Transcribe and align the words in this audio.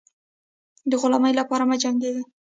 د 0.89 0.91
غلامۍ 1.01 1.33
لپاره 1.39 1.63
مه 1.69 1.77
جنګېږی. 1.83 2.23